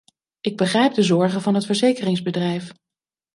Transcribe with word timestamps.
Ik 0.41 0.57
begrijp 0.57 0.93
de 0.93 1.03
zorgen 1.03 1.41
van 1.41 1.55
het 1.55 1.65
verzekeringsbedrijf. 1.65 2.71